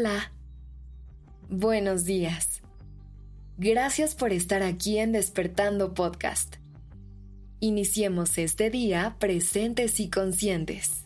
Hola. 0.00 0.32
Buenos 1.50 2.06
días. 2.06 2.62
Gracias 3.58 4.14
por 4.14 4.32
estar 4.32 4.62
aquí 4.62 4.96
en 4.96 5.12
Despertando 5.12 5.92
Podcast. 5.92 6.56
Iniciemos 7.58 8.38
este 8.38 8.70
día 8.70 9.16
presentes 9.18 10.00
y 10.00 10.08
conscientes. 10.08 11.04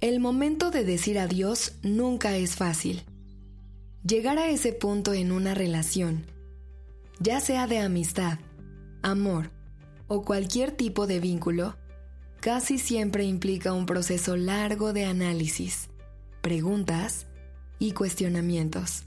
El 0.00 0.20
momento 0.20 0.70
de 0.70 0.84
decir 0.84 1.18
adiós 1.18 1.72
nunca 1.82 2.36
es 2.36 2.54
fácil. 2.54 3.02
Llegar 4.06 4.38
a 4.38 4.48
ese 4.48 4.72
punto 4.72 5.12
en 5.12 5.32
una 5.32 5.54
relación, 5.54 6.24
ya 7.18 7.40
sea 7.40 7.66
de 7.66 7.80
amistad, 7.80 8.38
amor 9.02 9.50
o 10.06 10.22
cualquier 10.22 10.70
tipo 10.70 11.08
de 11.08 11.18
vínculo, 11.18 11.79
casi 12.40 12.78
siempre 12.78 13.24
implica 13.24 13.72
un 13.72 13.84
proceso 13.84 14.36
largo 14.36 14.92
de 14.92 15.04
análisis, 15.04 15.90
preguntas 16.40 17.26
y 17.78 17.92
cuestionamientos. 17.92 19.04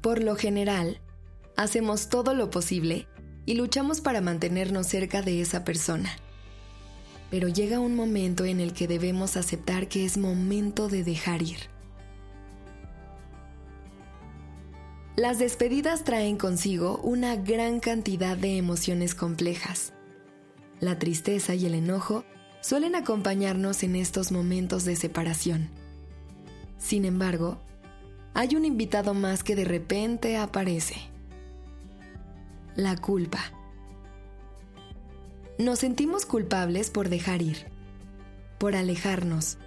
Por 0.00 0.22
lo 0.22 0.36
general, 0.36 1.00
hacemos 1.56 2.08
todo 2.08 2.34
lo 2.34 2.50
posible 2.50 3.08
y 3.46 3.54
luchamos 3.54 4.00
para 4.00 4.20
mantenernos 4.20 4.86
cerca 4.86 5.22
de 5.22 5.40
esa 5.40 5.64
persona. 5.64 6.10
Pero 7.30 7.48
llega 7.48 7.80
un 7.80 7.96
momento 7.96 8.44
en 8.44 8.60
el 8.60 8.72
que 8.72 8.86
debemos 8.86 9.36
aceptar 9.36 9.88
que 9.88 10.04
es 10.04 10.18
momento 10.18 10.88
de 10.88 11.02
dejar 11.02 11.42
ir. 11.42 11.72
Las 15.16 15.38
despedidas 15.38 16.04
traen 16.04 16.36
consigo 16.36 16.98
una 17.02 17.36
gran 17.36 17.80
cantidad 17.80 18.36
de 18.36 18.56
emociones 18.56 19.14
complejas 19.14 19.92
la 20.82 20.98
tristeza 20.98 21.54
y 21.54 21.64
el 21.64 21.76
enojo 21.76 22.24
suelen 22.60 22.96
acompañarnos 22.96 23.84
en 23.84 23.94
estos 23.94 24.32
momentos 24.32 24.84
de 24.84 24.96
separación. 24.96 25.70
Sin 26.76 27.04
embargo, 27.04 27.60
hay 28.34 28.56
un 28.56 28.64
invitado 28.64 29.14
más 29.14 29.44
que 29.44 29.54
de 29.54 29.64
repente 29.64 30.36
aparece. 30.36 30.96
La 32.74 32.96
culpa. 32.96 33.38
Nos 35.56 35.78
sentimos 35.78 36.26
culpables 36.26 36.90
por 36.90 37.10
dejar 37.10 37.42
ir, 37.42 37.58
por 38.58 38.74
alejarnos, 38.74 39.58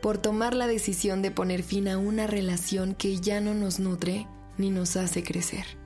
por 0.00 0.18
tomar 0.18 0.54
la 0.54 0.66
decisión 0.66 1.22
de 1.22 1.30
poner 1.30 1.62
fin 1.62 1.86
a 1.86 1.98
una 1.98 2.26
relación 2.26 2.96
que 2.96 3.20
ya 3.20 3.40
no 3.40 3.54
nos 3.54 3.78
nutre 3.78 4.26
ni 4.58 4.70
nos 4.70 4.96
hace 4.96 5.22
crecer. 5.22 5.81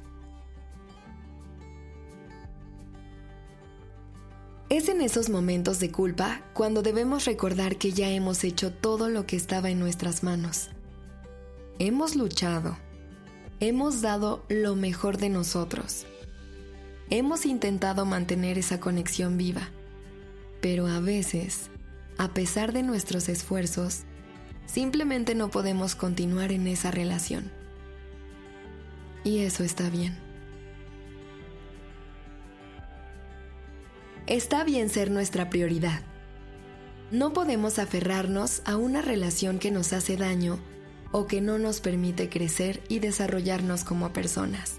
Es 4.76 4.90
en 4.90 5.00
esos 5.00 5.30
momentos 5.30 5.80
de 5.80 5.90
culpa 5.90 6.42
cuando 6.52 6.82
debemos 6.82 7.24
recordar 7.24 7.76
que 7.76 7.92
ya 7.92 8.10
hemos 8.10 8.44
hecho 8.44 8.74
todo 8.74 9.08
lo 9.08 9.24
que 9.24 9.34
estaba 9.34 9.70
en 9.70 9.80
nuestras 9.80 10.22
manos. 10.22 10.68
Hemos 11.78 12.14
luchado. 12.14 12.76
Hemos 13.58 14.02
dado 14.02 14.44
lo 14.50 14.76
mejor 14.76 15.16
de 15.16 15.30
nosotros. 15.30 16.04
Hemos 17.08 17.46
intentado 17.46 18.04
mantener 18.04 18.58
esa 18.58 18.78
conexión 18.78 19.38
viva. 19.38 19.70
Pero 20.60 20.86
a 20.88 21.00
veces, 21.00 21.70
a 22.18 22.34
pesar 22.34 22.74
de 22.74 22.82
nuestros 22.82 23.30
esfuerzos, 23.30 24.02
simplemente 24.66 25.34
no 25.34 25.50
podemos 25.50 25.94
continuar 25.94 26.52
en 26.52 26.66
esa 26.66 26.90
relación. 26.90 27.50
Y 29.24 29.38
eso 29.38 29.64
está 29.64 29.88
bien. 29.88 30.25
Está 34.26 34.64
bien 34.64 34.88
ser 34.88 35.12
nuestra 35.12 35.50
prioridad. 35.50 36.02
No 37.12 37.32
podemos 37.32 37.78
aferrarnos 37.78 38.60
a 38.64 38.76
una 38.76 39.00
relación 39.00 39.60
que 39.60 39.70
nos 39.70 39.92
hace 39.92 40.16
daño 40.16 40.58
o 41.12 41.28
que 41.28 41.40
no 41.40 41.58
nos 41.58 41.80
permite 41.80 42.28
crecer 42.28 42.82
y 42.88 42.98
desarrollarnos 42.98 43.84
como 43.84 44.12
personas. 44.12 44.78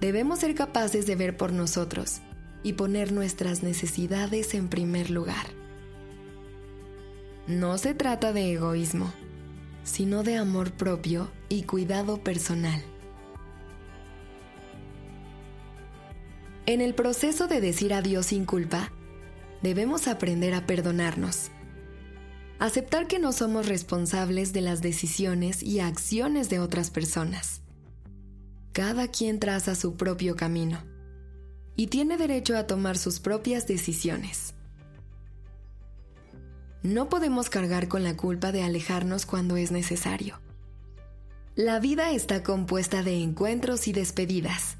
Debemos 0.00 0.40
ser 0.40 0.54
capaces 0.54 1.06
de 1.06 1.16
ver 1.16 1.38
por 1.38 1.54
nosotros 1.54 2.20
y 2.62 2.74
poner 2.74 3.10
nuestras 3.12 3.62
necesidades 3.62 4.52
en 4.52 4.68
primer 4.68 5.08
lugar. 5.08 5.46
No 7.46 7.78
se 7.78 7.94
trata 7.94 8.34
de 8.34 8.52
egoísmo, 8.52 9.10
sino 9.82 10.24
de 10.24 10.36
amor 10.36 10.72
propio 10.72 11.30
y 11.48 11.62
cuidado 11.62 12.22
personal. 12.22 12.82
En 16.66 16.80
el 16.80 16.94
proceso 16.94 17.46
de 17.46 17.60
decir 17.60 17.92
adiós 17.92 18.26
sin 18.26 18.46
culpa, 18.46 18.90
debemos 19.60 20.08
aprender 20.08 20.54
a 20.54 20.64
perdonarnos. 20.64 21.50
Aceptar 22.58 23.06
que 23.06 23.18
no 23.18 23.32
somos 23.32 23.68
responsables 23.68 24.54
de 24.54 24.62
las 24.62 24.80
decisiones 24.80 25.62
y 25.62 25.80
acciones 25.80 26.48
de 26.48 26.60
otras 26.60 26.88
personas. 26.88 27.60
Cada 28.72 29.08
quien 29.08 29.40
traza 29.40 29.74
su 29.74 29.96
propio 29.96 30.36
camino 30.36 30.82
y 31.76 31.88
tiene 31.88 32.16
derecho 32.16 32.56
a 32.56 32.66
tomar 32.66 32.96
sus 32.96 33.20
propias 33.20 33.66
decisiones. 33.66 34.54
No 36.82 37.10
podemos 37.10 37.50
cargar 37.50 37.88
con 37.88 38.04
la 38.04 38.16
culpa 38.16 38.52
de 38.52 38.62
alejarnos 38.62 39.26
cuando 39.26 39.58
es 39.58 39.70
necesario. 39.70 40.40
La 41.56 41.78
vida 41.78 42.12
está 42.12 42.42
compuesta 42.42 43.02
de 43.02 43.22
encuentros 43.22 43.86
y 43.86 43.92
despedidas 43.92 44.78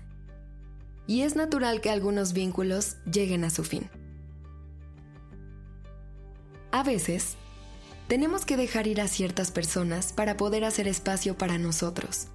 y 1.07 1.23
es 1.23 1.37
natural 1.37 1.81
que 1.81 1.91
algunos 1.91 2.33
vínculos 2.33 2.97
lleguen 3.11 3.45
a 3.45 3.51
su 3.51 3.65
fin. 3.65 3.91
A 6.73 6.83
veces, 6.83 7.37
tenemos 8.09 8.45
que 8.45 8.57
dejar 8.57 8.87
ir 8.87 9.01
a 9.01 9.09
ciertas 9.09 9.51
personas 9.51 10.13
para 10.13 10.37
poder 10.37 10.65
hacer 10.65 10.89
espacio 10.89 11.37
para 11.37 11.59
nosotros. 11.59 12.29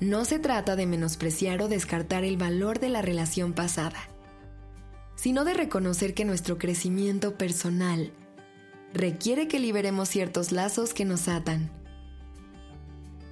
No 0.00 0.24
se 0.24 0.38
trata 0.38 0.76
de 0.76 0.86
menospreciar 0.86 1.62
o 1.62 1.68
descartar 1.68 2.24
el 2.24 2.36
valor 2.36 2.78
de 2.78 2.88
la 2.88 3.02
relación 3.02 3.52
pasada, 3.52 4.08
sino 5.14 5.44
de 5.44 5.54
reconocer 5.54 6.14
que 6.14 6.24
nuestro 6.24 6.58
crecimiento 6.58 7.36
personal 7.36 8.12
requiere 8.92 9.48
que 9.48 9.58
liberemos 9.58 10.08
ciertos 10.08 10.52
lazos 10.52 10.92
que 10.92 11.04
nos 11.04 11.28
atan. 11.28 11.70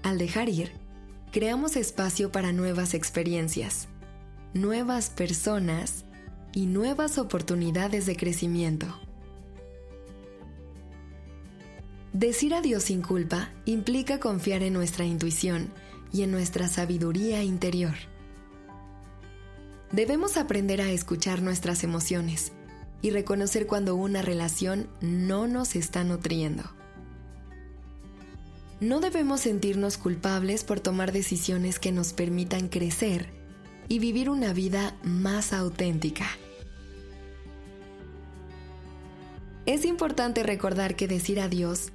Al 0.02 0.18
dejar 0.18 0.48
ir, 0.48 0.72
creamos 1.30 1.76
espacio 1.76 2.32
para 2.32 2.52
nuevas 2.52 2.94
experiencias 2.94 3.88
nuevas 4.54 5.10
personas 5.10 6.04
y 6.52 6.66
nuevas 6.66 7.18
oportunidades 7.18 8.06
de 8.06 8.16
crecimiento. 8.16 8.86
Decir 12.12 12.54
adiós 12.54 12.84
sin 12.84 13.02
culpa 13.02 13.50
implica 13.64 14.18
confiar 14.18 14.64
en 14.64 14.72
nuestra 14.72 15.04
intuición 15.04 15.72
y 16.12 16.22
en 16.22 16.32
nuestra 16.32 16.66
sabiduría 16.66 17.44
interior. 17.44 17.94
Debemos 19.92 20.36
aprender 20.36 20.80
a 20.80 20.90
escuchar 20.90 21.40
nuestras 21.42 21.84
emociones 21.84 22.52
y 23.02 23.10
reconocer 23.10 23.68
cuando 23.68 23.94
una 23.94 24.22
relación 24.22 24.88
no 25.00 25.46
nos 25.46 25.76
está 25.76 26.02
nutriendo. 26.02 26.64
No 28.80 28.98
debemos 28.98 29.42
sentirnos 29.42 29.96
culpables 29.96 30.64
por 30.64 30.80
tomar 30.80 31.12
decisiones 31.12 31.78
que 31.78 31.92
nos 31.92 32.12
permitan 32.12 32.68
crecer 32.68 33.39
y 33.90 33.98
vivir 33.98 34.30
una 34.30 34.52
vida 34.52 34.94
más 35.02 35.52
auténtica. 35.52 36.24
Es 39.66 39.84
importante 39.84 40.44
recordar 40.44 40.94
que 40.94 41.08
decir 41.08 41.40
adiós 41.40 41.90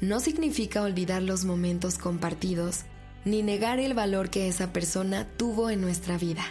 no 0.00 0.20
significa 0.20 0.82
olvidar 0.82 1.20
los 1.20 1.44
momentos 1.44 1.98
compartidos 1.98 2.82
ni 3.24 3.42
negar 3.42 3.80
el 3.80 3.92
valor 3.92 4.30
que 4.30 4.46
esa 4.46 4.72
persona 4.72 5.26
tuvo 5.36 5.68
en 5.68 5.80
nuestra 5.80 6.16
vida. 6.16 6.44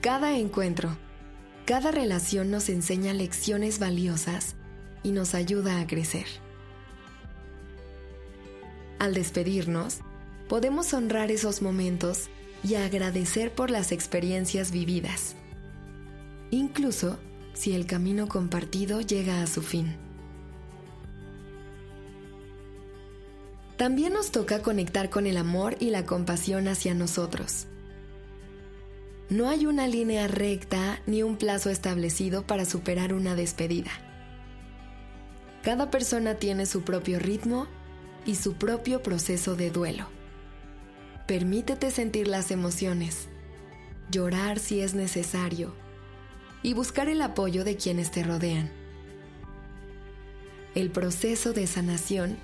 Cada 0.00 0.38
encuentro, 0.38 0.96
cada 1.64 1.90
relación 1.90 2.52
nos 2.52 2.68
enseña 2.68 3.12
lecciones 3.12 3.80
valiosas 3.80 4.54
y 5.02 5.10
nos 5.10 5.34
ayuda 5.34 5.80
a 5.80 5.86
crecer. 5.88 6.26
Al 9.00 9.14
despedirnos, 9.14 9.98
podemos 10.48 10.92
honrar 10.94 11.30
esos 11.30 11.62
momentos 11.62 12.28
y 12.62 12.74
agradecer 12.74 13.52
por 13.52 13.70
las 13.70 13.92
experiencias 13.92 14.70
vividas, 14.70 15.36
incluso 16.50 17.18
si 17.54 17.74
el 17.74 17.86
camino 17.86 18.28
compartido 18.28 19.00
llega 19.00 19.42
a 19.42 19.46
su 19.46 19.62
fin. 19.62 19.96
También 23.76 24.14
nos 24.14 24.30
toca 24.30 24.62
conectar 24.62 25.10
con 25.10 25.26
el 25.26 25.36
amor 25.36 25.76
y 25.80 25.90
la 25.90 26.06
compasión 26.06 26.66
hacia 26.66 26.94
nosotros. 26.94 27.66
No 29.28 29.48
hay 29.48 29.66
una 29.66 29.86
línea 29.86 30.28
recta 30.28 31.00
ni 31.06 31.22
un 31.22 31.36
plazo 31.36 31.68
establecido 31.68 32.46
para 32.46 32.64
superar 32.64 33.12
una 33.12 33.34
despedida. 33.34 33.90
Cada 35.62 35.90
persona 35.90 36.36
tiene 36.36 36.64
su 36.64 36.82
propio 36.82 37.18
ritmo 37.18 37.66
y 38.24 38.36
su 38.36 38.54
propio 38.54 39.02
proceso 39.02 39.56
de 39.56 39.70
duelo. 39.70 40.15
Permítete 41.26 41.90
sentir 41.90 42.28
las 42.28 42.52
emociones, 42.52 43.26
llorar 44.12 44.60
si 44.60 44.80
es 44.80 44.94
necesario 44.94 45.74
y 46.62 46.72
buscar 46.72 47.08
el 47.08 47.20
apoyo 47.20 47.64
de 47.64 47.76
quienes 47.76 48.12
te 48.12 48.22
rodean. 48.22 48.70
El 50.76 50.92
proceso 50.92 51.52
de 51.52 51.66
sanación 51.66 52.36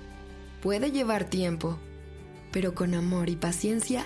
puede 0.61 0.91
llevar 0.91 1.23
tiempo, 1.23 1.79
pero 2.51 2.75
con 2.75 2.93
amor 2.93 3.29
y 3.29 3.37
paciencia, 3.37 4.05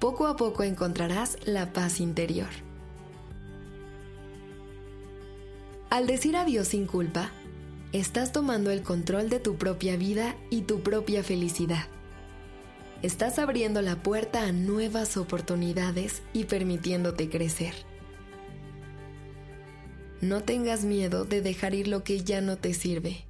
poco 0.00 0.26
a 0.26 0.36
poco 0.36 0.64
encontrarás 0.64 1.38
la 1.44 1.72
paz 1.72 2.00
interior. 2.00 2.50
Al 5.88 6.08
decir 6.08 6.36
adiós 6.36 6.66
sin 6.66 6.86
culpa, 6.86 7.30
estás 7.92 8.32
tomando 8.32 8.72
el 8.72 8.82
control 8.82 9.30
de 9.30 9.38
tu 9.38 9.54
propia 9.54 9.96
vida 9.96 10.34
y 10.50 10.62
tu 10.62 10.80
propia 10.80 11.22
felicidad. 11.22 11.86
Estás 13.02 13.38
abriendo 13.38 13.80
la 13.80 14.02
puerta 14.02 14.44
a 14.44 14.52
nuevas 14.52 15.16
oportunidades 15.16 16.22
y 16.34 16.44
permitiéndote 16.44 17.30
crecer. 17.30 17.72
No 20.20 20.42
tengas 20.42 20.84
miedo 20.84 21.24
de 21.24 21.40
dejar 21.40 21.74
ir 21.74 21.88
lo 21.88 22.04
que 22.04 22.22
ya 22.22 22.42
no 22.42 22.58
te 22.58 22.74
sirve. 22.74 23.24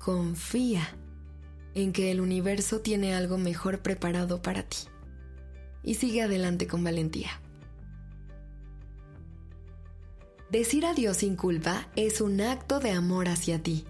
Confía 0.00 0.88
en 1.74 1.92
que 1.92 2.10
el 2.10 2.20
universo 2.20 2.80
tiene 2.80 3.14
algo 3.14 3.38
mejor 3.38 3.78
preparado 3.78 4.42
para 4.42 4.64
ti. 4.64 4.78
Y 5.84 5.94
sigue 5.94 6.22
adelante 6.22 6.66
con 6.66 6.82
valentía. 6.82 7.40
Decir 10.50 10.84
adiós 10.84 11.18
sin 11.18 11.36
culpa 11.36 11.88
es 11.94 12.20
un 12.20 12.40
acto 12.40 12.80
de 12.80 12.90
amor 12.90 13.28
hacia 13.28 13.62
ti. 13.62 13.84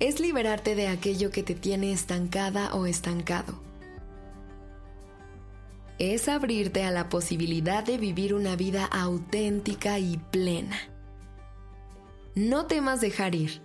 Es 0.00 0.18
liberarte 0.18 0.74
de 0.74 0.88
aquello 0.88 1.30
que 1.30 1.42
te 1.42 1.54
tiene 1.54 1.92
estancada 1.92 2.74
o 2.74 2.86
estancado. 2.86 3.60
Es 5.98 6.26
abrirte 6.26 6.84
a 6.84 6.90
la 6.90 7.10
posibilidad 7.10 7.84
de 7.84 7.98
vivir 7.98 8.32
una 8.32 8.56
vida 8.56 8.86
auténtica 8.86 9.98
y 9.98 10.16
plena. 10.16 10.78
No 12.34 12.64
temas 12.64 13.02
dejar 13.02 13.34
ir 13.34 13.60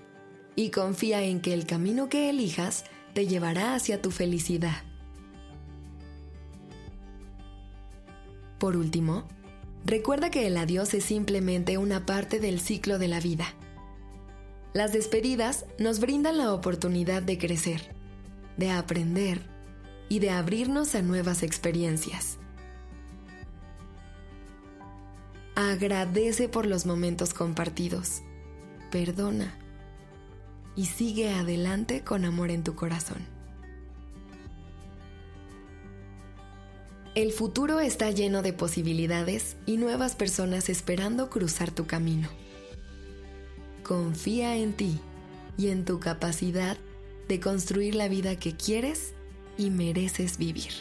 y 0.58 0.72
confía 0.72 1.24
en 1.24 1.40
que 1.40 1.54
el 1.54 1.66
camino 1.66 2.10
que 2.10 2.30
elijas 2.30 2.84
te 3.14 3.28
llevará 3.28 3.74
hacia 3.74 4.02
tu 4.02 4.12
felicidad. 4.12 4.84
Por 8.60 8.76
último, 8.76 9.26
recuerda 9.86 10.32
que 10.32 10.48
el 10.48 10.58
adiós 10.58 10.94
es 10.94 11.06
simplemente 11.06 11.78
una 11.78 12.06
parte 12.06 12.42
del 12.42 12.60
ciclo 12.60 13.00
de 13.00 13.08
la 13.08 13.22
vida. 13.22 13.46
Las 14.76 14.92
despedidas 14.92 15.64
nos 15.80 16.02
brindan 16.02 16.38
la 16.38 16.52
oportunidad 16.52 17.24
de 17.24 17.38
crecer, 17.38 17.96
de 18.58 18.72
aprender 18.72 19.40
y 20.10 20.20
de 20.20 20.32
abrirnos 20.32 20.96
a 20.96 21.02
nuevas 21.02 21.44
experiencias. 21.44 22.40
Agradece 25.56 26.50
por 26.50 26.66
los 26.66 26.86
momentos 26.86 27.34
compartidos, 27.34 28.22
perdona 28.92 29.58
y 30.76 30.88
sigue 30.88 31.30
adelante 31.30 32.02
con 32.02 32.26
amor 32.26 32.52
en 32.52 32.66
tu 32.66 32.76
corazón. 32.76 33.26
El 37.16 37.32
futuro 37.32 37.80
está 37.80 38.12
lleno 38.12 38.42
de 38.42 38.52
posibilidades 38.52 39.56
y 39.66 39.78
nuevas 39.78 40.18
personas 40.18 40.68
esperando 40.68 41.30
cruzar 41.30 41.72
tu 41.72 41.88
camino. 41.88 42.28
Confía 43.86 44.56
en 44.56 44.74
ti 44.74 45.00
y 45.58 45.70
en 45.70 45.86
tu 45.86 46.00
capacidad 46.00 46.76
de 47.28 47.40
construir 47.40 47.94
la 47.94 48.08
vida 48.08 48.36
que 48.36 48.56
quieres 48.58 49.14
y 49.60 49.70
mereces 49.70 50.40
vivir. 50.40 50.72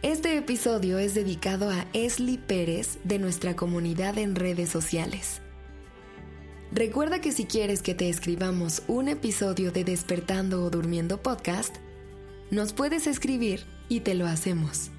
Este 0.00 0.38
episodio 0.38 0.98
es 0.98 1.14
dedicado 1.14 1.68
a 1.68 1.84
Esli 1.92 2.38
Pérez 2.38 2.98
de 3.04 3.18
nuestra 3.18 3.56
comunidad 3.56 4.16
en 4.16 4.36
redes 4.36 4.70
sociales. 4.70 5.42
Recuerda 6.72 7.20
que 7.20 7.32
si 7.32 7.44
quieres 7.44 7.82
que 7.82 7.94
te 7.94 8.08
escribamos 8.08 8.84
un 8.88 9.08
episodio 9.08 9.70
de 9.70 9.84
Despertando 9.84 10.64
o 10.64 10.70
Durmiendo 10.70 11.20
podcast, 11.22 11.76
nos 12.50 12.72
puedes 12.72 13.06
escribir 13.06 13.66
y 13.90 14.00
te 14.00 14.14
lo 14.14 14.26
hacemos. 14.26 14.90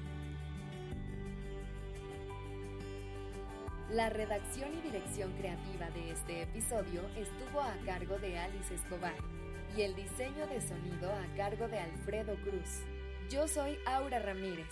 La 3.90 4.10
redacción 4.10 4.68
y 4.76 4.82
dirección 4.82 5.32
creativa 5.38 5.88
de 5.94 6.10
este 6.10 6.42
episodio 6.42 7.00
estuvo 7.16 7.62
a 7.62 7.74
cargo 7.86 8.18
de 8.18 8.38
Alice 8.38 8.74
Escobar 8.74 9.14
y 9.74 9.80
el 9.80 9.96
diseño 9.96 10.46
de 10.46 10.60
sonido 10.60 11.10
a 11.10 11.36
cargo 11.38 11.66
de 11.68 11.78
Alfredo 11.78 12.36
Cruz. 12.42 12.82
Yo 13.30 13.48
soy 13.48 13.78
Aura 13.86 14.18
Ramírez. 14.18 14.68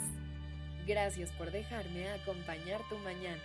Gracias 0.87 1.31
por 1.33 1.51
dejarme 1.51 2.11
acompañar 2.11 2.83
tu 2.91 2.99
mañana. 2.99 3.41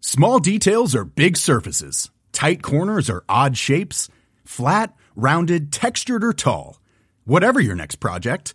Small 0.00 0.40
details 0.40 0.96
are 0.96 1.04
big 1.04 1.36
surfaces. 1.36 2.10
Tight 2.32 2.60
corners 2.60 3.08
are 3.08 3.22
odd 3.28 3.56
shapes. 3.56 4.08
Flat, 4.44 4.94
rounded, 5.14 5.70
textured, 5.70 6.24
or 6.24 6.32
tall. 6.32 6.80
Whatever 7.24 7.60
your 7.60 7.76
next 7.76 8.00
project, 8.00 8.54